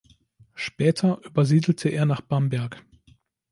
[0.55, 2.83] Später übersiedelte er nach Bamberg.